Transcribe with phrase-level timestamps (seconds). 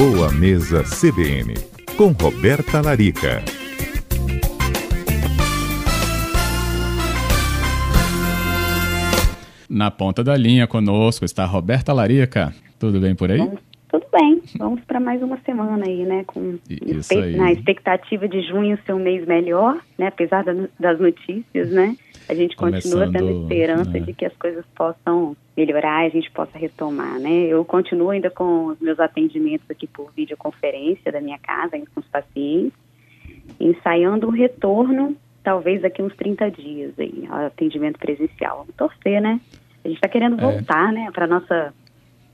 [0.00, 1.52] Boa Mesa CBN,
[1.94, 3.42] com Roberta Larica.
[9.68, 12.54] Na ponta da linha conosco está Roberta Larica.
[12.78, 13.46] Tudo bem por aí?
[13.90, 14.40] Tudo bem.
[14.56, 16.24] Vamos para mais uma semana aí, né?
[16.26, 17.36] Com Isso aí.
[17.36, 20.06] na expectativa de junho ser um mês melhor, né?
[20.06, 21.94] Apesar da, das notícias, né?
[22.30, 23.98] A gente continua Começando, tendo esperança né?
[23.98, 27.46] de que as coisas possam melhorar e a gente possa retomar, né?
[27.48, 31.98] Eu continuo ainda com os meus atendimentos aqui por videoconferência da minha casa, ainda com
[32.00, 32.78] os pacientes,
[33.58, 38.58] ensaiando um retorno, talvez daqui uns 30 dias aí, ao atendimento presencial.
[38.58, 39.40] Vamos torcer, né?
[39.84, 40.40] A gente está querendo É.
[40.40, 41.74] voltar, né, para nossa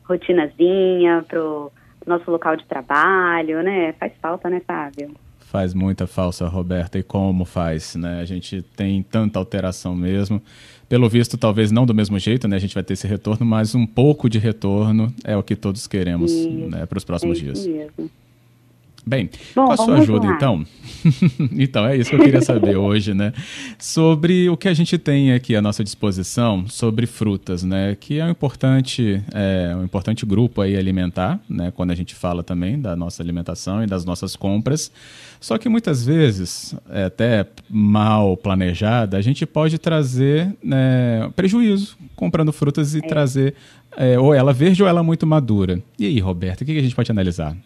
[0.04, 1.72] rotinazinha, para o
[2.06, 3.94] nosso local de trabalho, né?
[3.94, 5.10] Faz falta, né, Fábio?
[5.50, 8.20] Faz muita falsa, Roberta, e como faz, né?
[8.20, 10.42] A gente tem tanta alteração mesmo.
[10.88, 12.56] Pelo visto, talvez não do mesmo jeito, né?
[12.56, 15.86] A gente vai ter esse retorno, mas um pouco de retorno é o que todos
[15.86, 17.66] queremos né, para os próximos é dias.
[17.66, 18.10] mesmo.
[19.08, 20.34] Bem, Bom, com a sua ajuda, lá.
[20.34, 20.66] então.
[21.56, 23.32] então, é isso que eu queria saber hoje, né?
[23.78, 27.96] Sobre o que a gente tem aqui à nossa disposição sobre frutas, né?
[28.00, 31.70] Que é um importante, é, um importante grupo aí alimentar, né?
[31.70, 34.90] Quando a gente fala também da nossa alimentação e das nossas compras.
[35.40, 42.52] Só que muitas vezes, é, até mal planejada, a gente pode trazer né, prejuízo comprando
[42.52, 43.54] frutas e trazer
[43.96, 45.80] é, ou ela verde ou ela muito madura.
[45.96, 47.56] E aí, Roberta, o que que a gente pode analisar?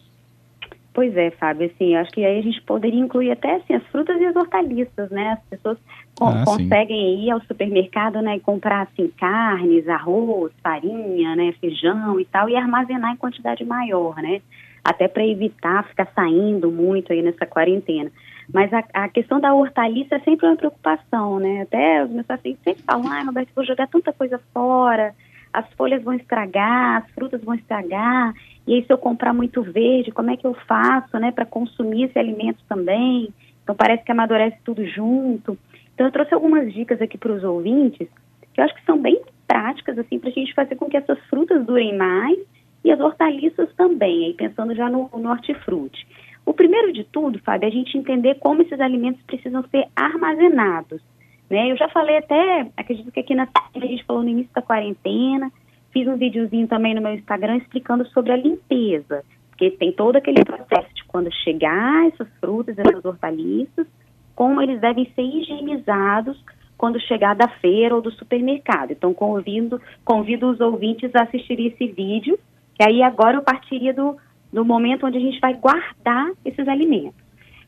[0.92, 4.20] Pois é, Fábio, assim, acho que aí a gente poderia incluir até assim, as frutas
[4.20, 5.32] e as hortaliças, né?
[5.32, 5.78] As pessoas
[6.20, 6.44] Ah, sim.
[6.44, 12.48] conseguem ir ao supermercado, né, e comprar assim carnes, arroz, farinha, né, feijão e tal,
[12.48, 14.42] e armazenar em quantidade maior, né?
[14.84, 18.10] Até para evitar ficar saindo muito aí nessa quarentena.
[18.52, 21.62] Mas a, a questão da hortaliça é sempre uma preocupação, né?
[21.62, 25.14] Até os meus pacientes sempre falam, ai, Roberto, vou jogar tanta coisa fora,
[25.52, 28.34] as folhas vão estragar, as frutas vão estragar,
[28.66, 32.04] e aí se eu comprar muito verde, como é que eu faço, né, para consumir
[32.04, 33.32] esse alimento também?
[33.62, 35.58] Então parece que amadurece tudo junto.
[35.94, 38.08] Então eu trouxe algumas dicas aqui para os ouvintes,
[38.52, 41.18] que eu acho que são bem práticas, assim, para a gente fazer com que essas
[41.26, 42.38] frutas durem mais
[42.84, 46.06] e as hortaliças também, aí pensando já no, no hortifruti.
[46.46, 51.02] O primeiro de tudo, Fábio, é a gente entender como esses alimentos precisam ser armazenados.
[51.50, 51.72] Né?
[51.72, 55.50] Eu já falei até, acredito que aqui na a gente falou no início da quarentena,
[55.92, 60.44] fiz um videozinho também no meu Instagram explicando sobre a limpeza, porque tem todo aquele
[60.44, 63.86] processo de quando chegar essas frutas, essas hortaliças,
[64.34, 66.42] como eles devem ser higienizados
[66.78, 68.92] quando chegar da feira ou do supermercado.
[68.92, 72.38] Então, convido, convido os ouvintes a assistirem esse vídeo,
[72.74, 74.16] que aí agora eu partiria do,
[74.50, 77.19] do momento onde a gente vai guardar esses alimentos.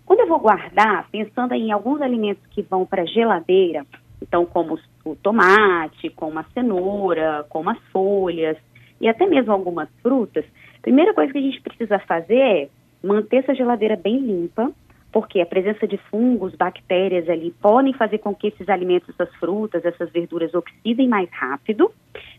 [0.07, 3.87] Quando eu vou guardar, pensando em alguns alimentos que vão para a geladeira,
[4.21, 8.57] então como o tomate, como a cenoura, como as folhas
[9.01, 10.45] e até mesmo algumas frutas,
[10.79, 12.69] a primeira coisa que a gente precisa fazer é
[13.03, 14.71] manter essa geladeira bem limpa,
[15.13, 19.85] porque a presença de fungos, bactérias ali podem fazer com que esses alimentos, essas frutas,
[19.85, 21.93] essas verduras oxidem mais rápido.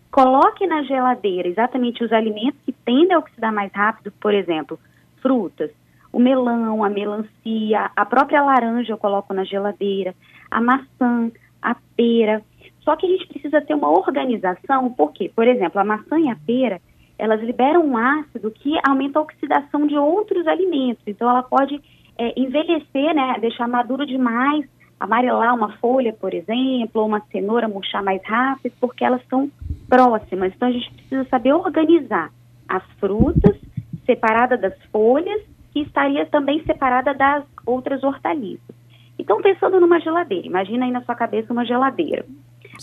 [0.10, 4.80] Coloque na geladeira exatamente os alimentos que tendem a oxidar mais rápido, por exemplo,
[5.22, 5.70] frutas,
[6.14, 10.14] o melão, a melancia, a própria laranja eu coloco na geladeira,
[10.50, 12.44] a maçã, a pera.
[12.82, 16.36] Só que a gente precisa ter uma organização, porque, por exemplo, a maçã e a
[16.36, 16.80] pera,
[17.18, 21.04] elas liberam um ácido que aumenta a oxidação de outros alimentos.
[21.08, 21.82] Então, ela pode
[22.16, 24.66] é, envelhecer, né, deixar maduro demais,
[25.00, 29.50] amarelar uma folha, por exemplo, ou uma cenoura murchar mais rápido, porque elas são
[29.90, 30.54] próximas.
[30.54, 32.32] Então, a gente precisa saber organizar
[32.70, 33.58] as frutas
[34.06, 35.42] separada das folhas
[35.74, 38.76] que estaria também separada das outras hortaliças.
[39.18, 42.26] Então, pensando numa geladeira, imagina aí na sua cabeça uma geladeira.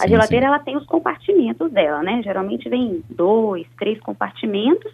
[0.01, 0.53] A Sim, geladeira, sim.
[0.53, 2.21] ela tem os compartimentos dela, né?
[2.23, 4.93] Geralmente vem dois, três compartimentos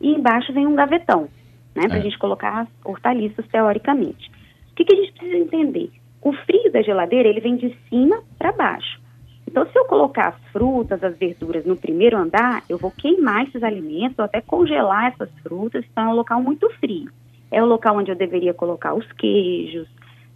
[0.00, 1.28] e embaixo vem um gavetão,
[1.74, 1.86] né?
[1.88, 2.02] Para a É.
[2.02, 4.30] gente colocar as hortaliças, teoricamente.
[4.72, 5.90] O que, que a gente precisa entender?
[6.22, 9.00] O frio da geladeira, ele vem de cima para baixo.
[9.46, 13.62] Então, se eu colocar as frutas, as verduras no primeiro andar, eu vou queimar esses
[13.62, 17.10] alimentos ou até congelar essas frutas, então é um local muito frio.
[17.50, 19.88] É o local onde eu deveria colocar os queijos,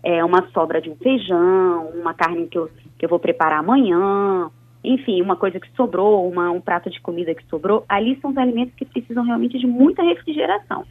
[0.03, 2.69] é uma sobra de um feijão, uma carne que eu,
[2.99, 4.51] que eu vou preparar amanhã,
[4.85, 7.85] enfim, uma coisa que sobrou, uma, um prato de comida que sobrou.
[7.89, 10.85] Ali são os alimentos que precisam realmente de muita refrigeração.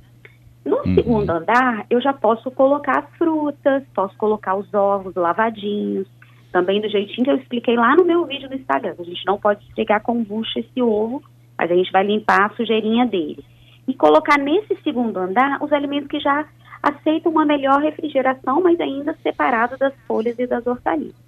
[0.64, 0.96] No Uhum.
[0.96, 6.08] segundo andar, eu já posso colocar as frutas, posso colocar os ovos lavadinhos,
[6.52, 8.94] também do jeitinho que eu expliquei lá no meu vídeo do Instagram.
[8.98, 11.22] A gente não pode esfregar com bucha esse ovo,
[11.58, 13.44] mas a gente vai limpar a sujeirinha dele.
[13.92, 16.48] E colocar nesse segundo andar os alimentos que já
[16.82, 21.22] aceitam uma melhor refrigeração, mas ainda separado das folhas e das hortaliças.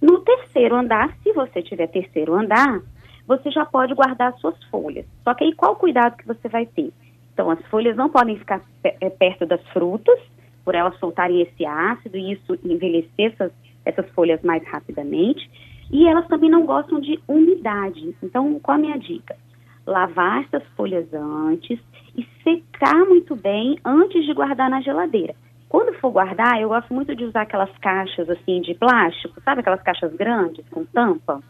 [0.00, 2.80] No terceiro andar, se você tiver terceiro andar,
[3.26, 5.04] você já pode guardar as suas folhas.
[5.24, 6.92] Só que aí qual o cuidado que você vai ter?
[7.32, 10.20] Então, as folhas não podem ficar é, perto das frutas,
[10.64, 13.50] por elas soltarem esse ácido e isso envelhecer essas,
[13.84, 15.50] essas folhas mais rapidamente.
[15.90, 18.14] E elas também não gostam de umidade.
[18.22, 19.36] Então, qual a minha dica?
[19.84, 21.80] Lavar essas folhas antes
[22.16, 25.34] e secar muito bem antes de guardar na geladeira.
[25.68, 29.82] Quando for guardar, eu gosto muito de usar aquelas caixas assim de plástico, sabe aquelas
[29.82, 31.40] caixas grandes com tampa?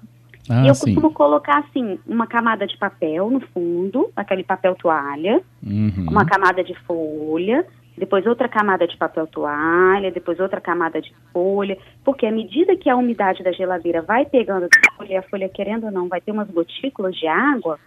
[0.49, 0.95] Ah, e eu sim.
[0.95, 6.07] costumo colocar assim uma camada de papel no fundo, aquele papel toalha, Uhum.
[6.11, 7.67] uma camada de folha,
[7.97, 12.91] depois outra camada de papel toalha, depois outra camada de folha, porque à medida que
[12.91, 16.33] a umidade da geladeira vai pegando a folha, a folha querendo ou não vai ter
[16.33, 17.79] umas gotículas de água,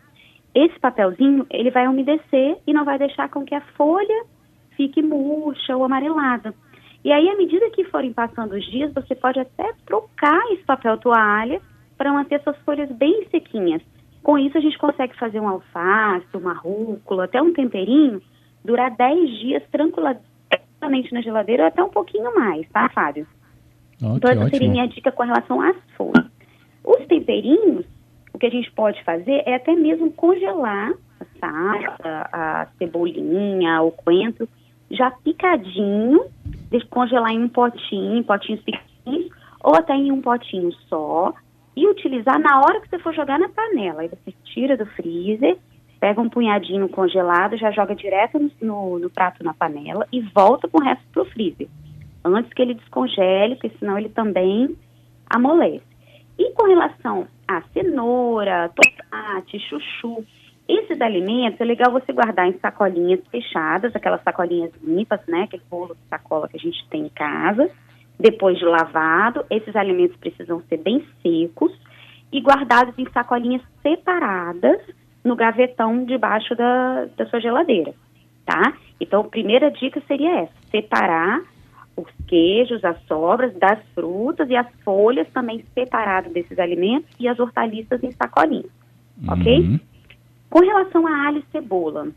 [0.53, 4.25] esse papelzinho ele vai umedecer e não vai deixar com que a folha
[4.75, 6.53] fique murcha ou amarelada.
[7.03, 10.97] E aí, à medida que forem passando os dias, você pode até trocar esse papel
[10.97, 11.61] toalha
[11.97, 13.81] para manter suas folhas bem sequinhas.
[14.21, 18.21] Com isso, a gente consegue fazer um alface, uma rúcula, até um temperinho,
[18.63, 23.25] durar 10 dias tranquilamente na geladeira ou até um pouquinho mais, tá, Fábio?
[24.01, 24.71] Então, essa seria ótimo.
[24.71, 26.29] minha dica com relação às folhas.
[26.83, 27.85] Os temperinhos,
[28.37, 33.91] o que a gente pode fazer é até mesmo congelar a salsa, a cebolinha, o
[33.91, 34.47] coentro,
[34.91, 36.23] já picadinho,
[36.91, 39.31] congelar em um potinho, potinhos pequenos,
[39.63, 41.33] ou até em um potinho só,
[41.75, 44.01] e utilizar na hora que você for jogar na panela.
[44.01, 45.57] Aí você tira do freezer,
[45.99, 50.67] pega um punhadinho congelado, já joga direto no, no- no prato na panela e volta
[50.67, 51.67] com o resto pro freezer.
[52.23, 54.75] Antes que ele descongele, porque senão ele também
[55.27, 55.81] amolece.
[56.37, 60.25] E com relação a cenoura, tomate, chuchu,
[60.67, 65.43] esses alimentos é legal você guardar em sacolinhas fechadas, aquelas sacolinhas limpas, né?
[65.43, 67.69] Aquele bolo de sacola que a gente tem em casa.
[68.19, 71.71] Depois de lavado, esses alimentos precisam ser bem secos
[72.31, 74.81] e guardados em sacolinhas separadas
[75.23, 77.93] no gavetão debaixo da, da sua geladeira,
[78.45, 78.73] tá?
[78.99, 81.41] Então, a primeira dica seria essa: separar
[81.97, 87.39] os queijos, as sobras das frutas e as folhas também separadas desses alimentos e as
[87.39, 88.71] hortaliças em sacolinhas,
[89.27, 89.59] ok?
[89.59, 89.79] Uhum.
[90.49, 92.07] Com relação a alho e cebola,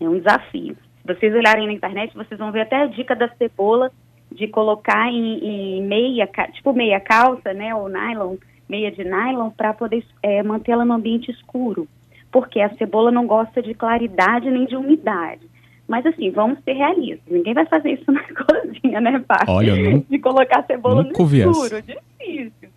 [0.00, 0.76] é um desafio.
[1.00, 3.92] Se vocês olharem na internet, vocês vão ver até a dica da cebola
[4.30, 8.36] de colocar em, em meia, tipo meia calça, né, ou nylon,
[8.68, 11.86] meia de nylon, para poder é, mantê-la no ambiente escuro.
[12.32, 15.45] Porque a cebola não gosta de claridade nem de umidade.
[15.88, 17.22] Mas assim, vamos ser realistas.
[17.30, 19.50] Ninguém vai fazer isso na cozinha, né, Paty?
[19.50, 21.82] Olha, não- De colocar cebola no escuro.
[21.82, 22.70] Difícil.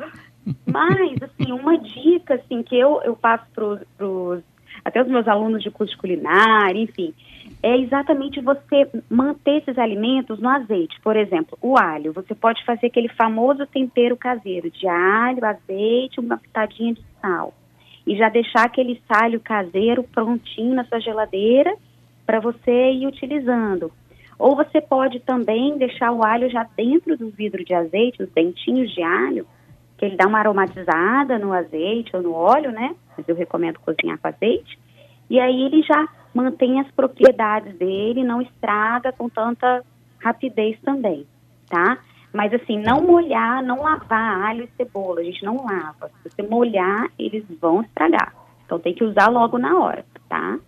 [0.65, 4.41] Mas, assim, uma dica, assim, que eu, eu passo pros, pros,
[4.83, 7.13] até os meus alunos de curso de culinária, enfim,
[7.61, 10.99] é exatamente você manter esses alimentos no azeite.
[11.01, 12.13] Por exemplo, o alho.
[12.13, 17.53] Você pode fazer aquele famoso tempero caseiro de alho, azeite, uma pitadinha de sal.
[18.07, 21.75] E já deixar aquele salho caseiro prontinho na sua geladeira
[22.29, 23.91] para você ir utilizando.
[24.37, 28.93] Ou você pode também deixar o alho já dentro do vidro de azeite, os dentinhos
[28.93, 29.47] de alho,
[29.97, 32.95] que ele dá uma aromatizada no azeite ou no óleo, né?
[33.17, 34.77] Mas eu recomendo cozinhar com azeite.
[35.27, 39.83] E aí ele já mantém as propriedades dele, não estraga com tanta
[40.23, 41.25] rapidez também,
[41.67, 41.97] tá?
[42.31, 46.11] Mas assim, não molhar, não lavar alho e cebola, a gente não lava.
[46.21, 48.35] Se você molhar, eles vão estragar.
[48.67, 50.59] Então tem que usar logo na hora, tá?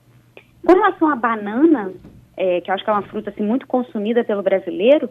[0.66, 1.92] Com relação à banana,
[2.38, 5.10] é, que eu acho que é uma fruta assim, muito consumida pelo brasileiro,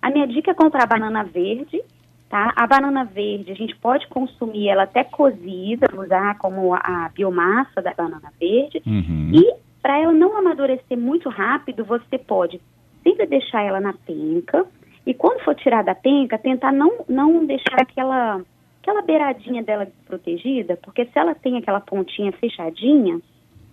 [0.00, 1.82] a minha dica é comprar banana verde,
[2.28, 2.52] tá?
[2.56, 7.92] A banana verde, a gente pode consumir ela até cozida, usar como a, biomassa da
[7.92, 8.82] banana verde.
[8.86, 9.32] Uhum.
[9.34, 12.60] E para ela não amadurecer muito rápido, você pode
[13.02, 14.64] sempre deixar ela na penca.
[15.06, 18.40] E quando for tirar da penca, tentar não, não deixar aquela,
[18.82, 23.20] aquela beiradinha dela desprotegida, porque se ela tem aquela pontinha fechadinha,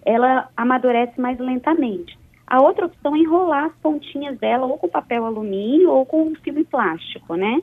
[0.08, 2.18] ela amadurece mais lentamente.
[2.48, 6.64] A outra opção é enrolar as pontinhas dela ou com papel alumínio ou com filme
[6.64, 7.62] plástico, né?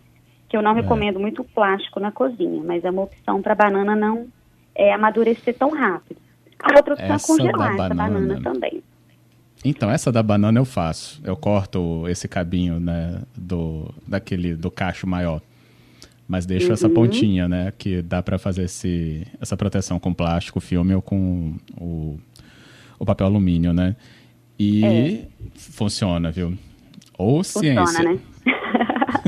[0.49, 0.75] Que eu não É.
[0.75, 4.27] recomendo muito plástico na cozinha, mas é uma opção para banana não
[4.75, 6.19] é, amadurecer tão rápido.
[6.63, 8.11] A outra opção Essa é congelar da essa banana.
[8.21, 8.83] banana também.
[9.65, 11.23] Então, essa da banana eu faço.
[11.25, 15.41] Eu corto esse cabinho, né, do, daquele, do cacho maior.
[16.29, 16.95] Mas deixo essa Uhum.
[16.95, 22.19] pontinha, né, que dá pra fazer esse, essa proteção com plástico, filme ou com o,
[22.99, 23.97] o papel alumínio, né?
[24.59, 25.25] E
[25.57, 26.55] funciona, viu?
[27.19, 28.05] Ou Funciona, ciência.
[28.13, 28.19] né?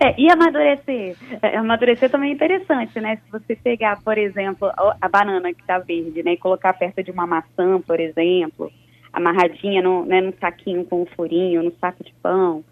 [0.00, 1.16] É, e amadurecer?
[1.42, 3.16] É, amadurecer também é interessante, né?
[3.16, 6.32] Se você pegar, por exemplo, a- a banana que está verde, né?
[6.32, 8.70] E colocar perto de uma maçã, por exemplo,
[9.12, 12.62] amarradinha no, né, num saquinho com um furinho, no saco de pão.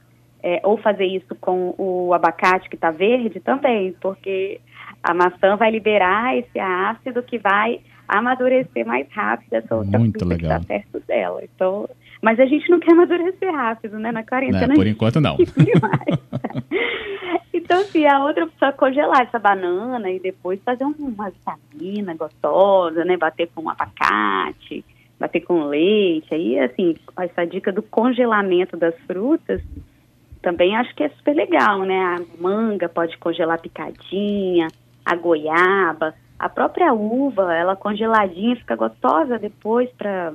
[0.45, 4.61] é, ou fazer isso com o abacate que está verde também, porque
[5.01, 7.79] a maçã vai liberar esse ácido que vai
[8.19, 10.61] amadurecer mais rápido essa outra Muito fruta legal.
[10.61, 11.43] que está perto dela.
[11.43, 11.89] Então,
[12.21, 14.13] mas a gente não quer amadurecer rápido, né?
[14.13, 14.73] Na quarentena.
[14.73, 15.37] É, por enquanto não.
[17.53, 23.05] então, assim, a outra opção é congelar essa banana e depois fazer uma vitamina gostosa,
[23.05, 23.17] né?
[23.17, 24.85] Bater com um abacate,
[25.19, 26.35] bater com leite.
[26.35, 29.61] Aí, assim, essa dica do congelamento das frutas
[30.43, 31.99] também acho que é super legal, né?
[31.99, 34.67] A manga pode congelar picadinha,
[35.05, 40.35] a goiaba, a própria uva, ela congeladinha fica gostosa depois para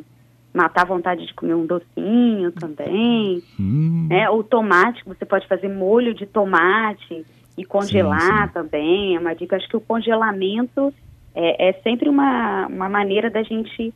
[0.54, 3.44] matar a vontade de comer um docinho também.
[3.60, 4.30] Hum, né?
[4.30, 7.26] O tomate, você pode fazer molho de tomate
[7.58, 8.54] e congelar Sim, sim.
[8.54, 9.16] também.
[9.18, 9.58] É uma dica.
[9.58, 10.94] Acho que o congelamento
[11.36, 13.94] é, é sempre uma, uma maneira da gente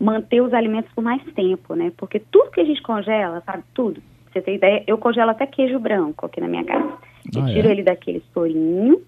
[0.00, 1.92] manter os alimentos por mais tempo, né?
[1.98, 4.00] Porque tudo que a gente congela, sabe, tudo.
[4.00, 6.94] Pra você ter ideia, eu congelo até queijo branco aqui na minha casa.
[7.36, 7.70] Eu Ah, tiro é?
[7.70, 9.02] ele daquele estorinho,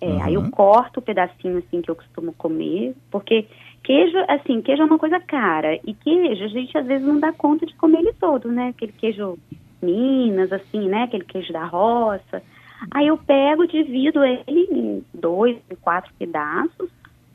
[0.00, 0.50] é, aí eu Aham.
[0.50, 3.46] corto o pedacinho assim que eu costumo comer, porque
[3.84, 7.32] queijo, assim, queijo é uma coisa cara, e queijo a gente às vezes não dá
[7.32, 8.68] conta de comer ele todo, né?
[8.68, 9.38] Aquele queijo
[9.82, 11.04] Minas, assim, né?
[11.04, 12.42] Aquele queijo da roça.
[12.90, 16.90] Aí eu pego, divido ele em dois, em quatro pedaços,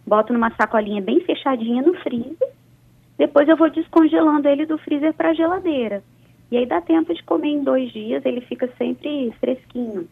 [0.06, 2.50] boto numa sacolinha bem fechadinha no freezer,
[3.18, 6.04] depois eu vou descongelando ele do freezer para a geladeira.
[6.52, 10.08] E aí dá tempo de comer em dois dias, ele fica sempre fresquinho.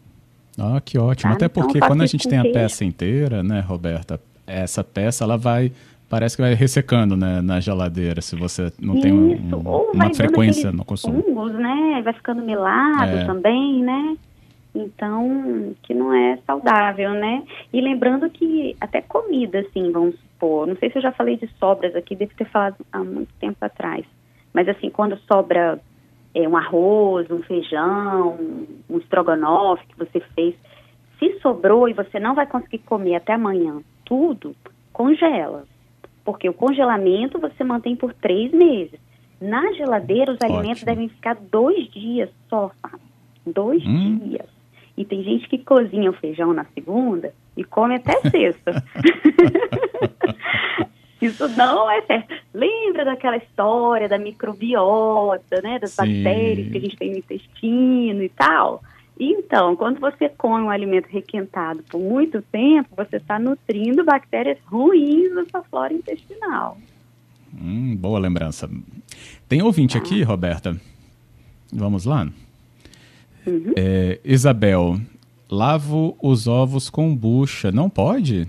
[0.58, 1.30] Ah, que ótimo.
[1.32, 4.20] Tá, Até então porque faça quando a gente tem a peça inteira, né, Roberta?
[4.46, 5.72] Essa peça, ela vai.
[6.08, 9.86] Parece que vai ressecando né, na geladeira, se você não tem um- Isso, um- ou
[9.94, 11.22] vai uma frequência no consumo.
[11.22, 12.00] fungos, né?
[12.04, 13.24] Vai ficando melado É.
[13.24, 14.16] também, né?
[14.74, 17.42] Então, que não é saudável, né?
[17.72, 21.48] E lembrando que até comida, assim, vamos supor, não sei se eu já falei de
[21.58, 24.04] sobras aqui, devo ter falado há muito tempo atrás,
[24.52, 25.78] mas assim, quando sobra
[26.34, 28.36] é, um arroz, um feijão,
[28.90, 30.54] um estrogonofe que você fez,
[31.18, 34.54] se sobrou e você não vai conseguir comer até amanhã tudo,
[34.92, 35.64] congela.
[36.24, 38.98] Porque o congelamento você mantém por três meses.
[39.40, 40.86] Na geladeira, os alimentos Ótimo.
[40.86, 43.02] devem ficar dois dias só, sabe?
[43.46, 44.18] Dois Hum.
[44.18, 44.46] dias.
[44.96, 48.82] E tem gente que cozinha o feijão na segunda e come até sexta.
[51.20, 52.34] Isso não é certo.
[53.04, 55.78] Lembra daquela história da microbiota, né?
[55.78, 56.22] Das Sim.
[56.22, 58.82] bactérias que a gente tem no intestino e tal?
[59.20, 65.32] Então, quando você come um alimento requentado por muito tempo, você está nutrindo bactérias ruins
[65.34, 66.78] na sua flora intestinal.
[67.54, 68.68] Hum, boa lembrança.
[69.48, 70.76] Tem ouvinte aqui, Roberta?
[71.72, 72.26] Vamos lá?
[73.46, 73.72] Uhum.
[73.76, 74.98] É, Isabel,
[75.48, 77.70] lavo os ovos com bucha.
[77.70, 78.48] Não pode?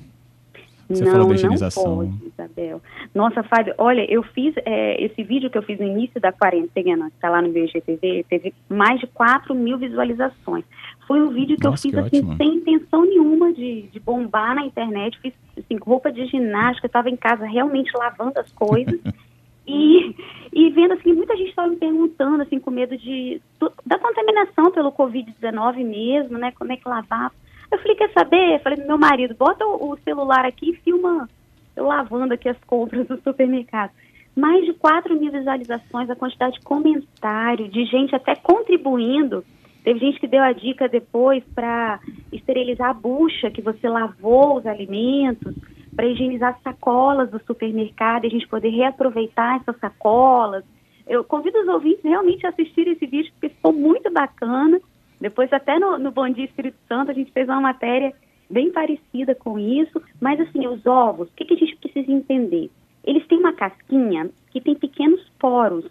[0.89, 1.83] Você não, falou da higienização.
[1.83, 2.81] Não pode, Isabel.
[3.13, 7.09] Nossa, Fábio, olha, eu fiz é, esse vídeo que eu fiz no início da quarentena,
[7.09, 10.63] que está lá no meu IGTV, teve mais de 4 mil visualizações.
[11.07, 14.55] Foi um vídeo que Nossa, eu fiz que assim, sem intenção nenhuma de, de bombar
[14.55, 15.19] na internet.
[15.19, 18.99] Fiz assim, roupa de ginástica, estava em casa realmente lavando as coisas.
[19.67, 20.15] E,
[20.53, 24.71] e vendo assim, muita gente estava me perguntando, assim, com medo de do- da contaminação
[24.71, 26.51] pelo Covid-19 mesmo, né?
[26.51, 27.31] Como é que lavar.
[27.71, 28.55] Eu falei, quer saber?
[28.55, 31.27] Eu falei meu marido, bota o, celular aqui e filma
[31.75, 33.91] eu lavando aqui as compras do supermercado.
[34.35, 39.43] Mais de 4 mil visualizações, a quantidade de comentário, de gente até contribuindo.
[39.83, 41.99] Teve gente que deu a dica depois para
[42.31, 45.53] esterilizar a bucha que você lavou os alimentos,
[45.95, 50.63] para higienizar as sacolas do supermercado e a gente poder reaproveitar essas sacolas.
[51.07, 54.81] Eu convido os ouvintes realmente a assistirem esse vídeo, porque ficou muito bacana.
[55.19, 58.13] Depois, até no, no Bom Dia Espírito Santo, a gente fez uma matéria
[58.49, 60.01] bem parecida com isso.
[60.19, 62.69] Mas, assim, os ovos, o que, que a gente precisa entender?
[63.03, 65.85] Eles têm uma casquinha que tem pequenos poros.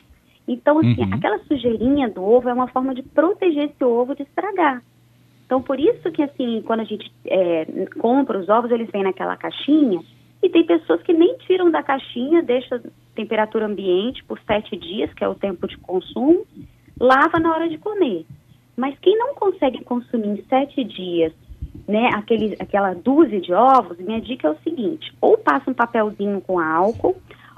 [0.47, 1.15] Então, assim, Uhum.
[1.15, 4.83] aquela sujeirinha do ovo é uma forma de proteger esse ovo de estragar.
[5.47, 7.67] Então, por isso que, assim, quando a gente é,
[7.99, 10.01] compra os ovos, eles vêm naquela caixinha.
[10.43, 12.83] E tem pessoas que nem tiram da caixinha, deixa
[13.15, 16.45] temperatura ambiente por sete dias, que é o tempo de consumo,
[17.01, 18.27] lava na hora de comer.
[18.77, 21.33] Mas quem não consegue consumir em sete dias,
[21.87, 26.41] né, aquele, aquela dúzia de ovos, minha dica é o seguinte: ou passa um papelzinho
[26.41, 27.17] com álcool,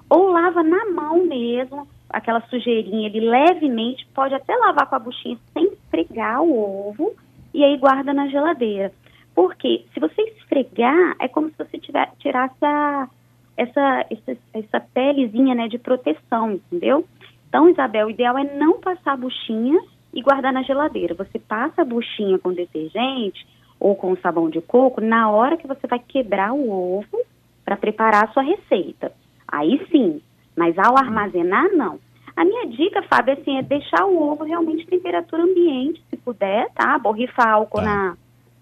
[0.08, 5.38] ou lava na mão mesmo, aquela sujeirinha ali levemente, pode até lavar com a buchinha
[5.52, 7.14] sem esfregar o ovo,
[7.52, 8.92] e aí guarda na geladeira.
[9.34, 13.08] Porque se você esfregar, é como se você tiver, tirasse a,
[13.56, 17.04] essa, essa, essa pelezinha né, de proteção, entendeu?
[17.48, 19.80] Então, Isabel, o ideal é não passar a buchinha
[20.16, 21.14] e guardar na geladeira.
[21.14, 23.46] Você passa a buchinha com detergente
[23.78, 27.18] ou com sabão de coco na hora que você vai quebrar o ovo
[27.64, 29.12] para preparar a sua receita.
[29.46, 30.20] Aí sim,
[30.56, 31.98] mas ao armazenar, não.
[32.34, 36.68] A minha dica, Fábio, assim, é deixar o ovo realmente em temperatura ambiente, se puder,
[36.74, 36.98] tá?
[36.98, 37.84] Borrifar álcool Tá.
[37.84, 38.16] na,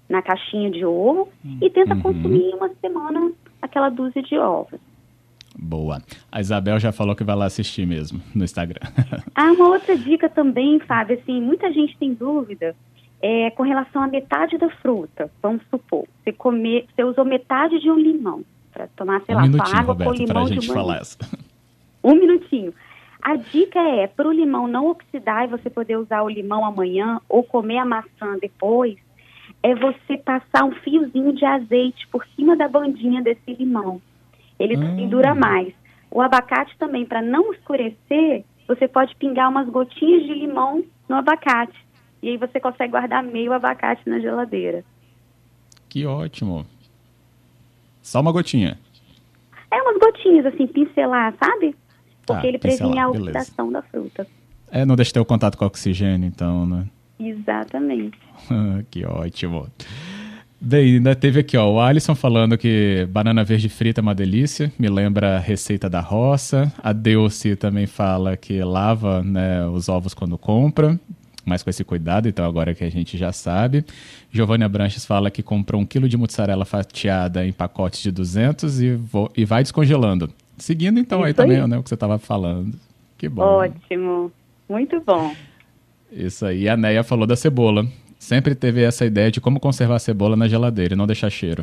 [0.08, 1.28] na caixinha de ovo
[1.62, 2.02] e tenta Uhum.
[2.02, 3.32] consumir em uma semana
[3.62, 4.80] aquela dúzia de ovos.
[5.64, 6.02] Boa.
[6.30, 8.80] A Isabel já falou que vai lá assistir mesmo no Instagram.
[9.34, 12.76] ah, uma outra dica também, Fábio, assim, muita gente tem dúvida
[13.22, 15.30] é, com relação à metade da fruta.
[15.42, 19.64] Vamos supor, você, comer, você usou metade de um limão para tomar, sei um lá,
[19.72, 21.18] água Roberto, com limão pra gente de falar essa.
[22.06, 22.74] Um minutinho.
[23.22, 27.18] A dica é, para o limão não oxidar e você poder usar o limão amanhã
[27.26, 28.98] ou comer a maçã depois,
[29.62, 34.02] é você passar um fiozinho de azeite por cima da bandinha desse limão.
[34.64, 35.08] Ele hum.
[35.08, 35.72] dura mais.
[36.10, 41.76] O abacate também, para não escurecer, você pode pingar umas gotinhas de limão no abacate.
[42.22, 44.84] E aí você consegue guardar meio abacate na geladeira.
[45.88, 46.64] Que ótimo.
[48.00, 48.78] Só uma gotinha.
[49.70, 51.74] É umas gotinhas, assim, pincelar, sabe?
[52.26, 53.22] Porque Ah, ele previne a beleza.
[53.22, 54.26] oxidação da fruta.
[54.70, 56.86] É, não deixa ter o contato com o oxigênio, então, né?
[57.18, 58.18] Exatamente.
[58.90, 59.68] que ótimo.
[60.66, 64.72] Bem, ainda teve aqui, ó, o Alisson falando que banana verde frita é uma delícia,
[64.78, 66.72] me lembra a receita da roça.
[66.82, 70.98] A Deuce também fala que lava né, os ovos quando compra,
[71.44, 73.84] mas com esse cuidado, então agora que a gente já sabe.
[74.32, 78.98] Giovanna Branches fala que comprou um quilo de mussarela fatiada em pacotes de 200 e,
[79.36, 80.30] e vai descongelando.
[80.56, 81.46] Seguindo então aí Isso aí.
[81.46, 82.74] também né, o que você estava falando.
[83.18, 83.42] Que bom.
[83.42, 84.32] Ótimo.
[84.66, 85.34] Muito bom.
[86.10, 86.70] Isso aí.
[86.70, 87.86] A Neia falou da cebola.
[88.24, 91.62] Sempre teve essa ideia de como conservar a cebola na geladeira e não deixar cheiro.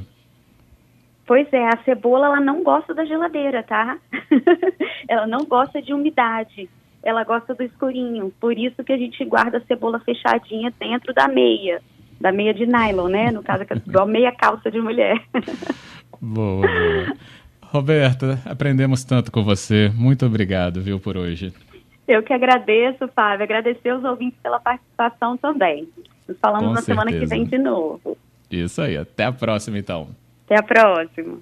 [1.25, 3.97] Pois é, a cebola ela não gosta da geladeira, tá?
[5.09, 6.69] ela não gosta de umidade.
[7.01, 8.31] Ela gosta do escurinho.
[8.39, 11.81] Por isso que a gente guarda a cebola fechadinha dentro da meia.
[12.19, 13.31] Da meia de nylon, né?
[13.31, 15.19] No caso, igual meia calça de mulher.
[16.21, 17.15] Boa, boa.
[17.63, 19.91] Roberta, aprendemos tanto com você.
[19.95, 21.51] Muito obrigado, viu, por hoje.
[22.11, 23.43] Eu que agradeço, Fábio.
[23.43, 25.87] Agradecer os ouvintes pela participação também.
[26.27, 27.35] Nos falamos Com na semana que certeza.
[27.35, 28.17] vem de novo.
[28.51, 28.97] Isso aí.
[28.97, 30.09] Até a próxima, então.
[30.45, 31.37] Até a próxima.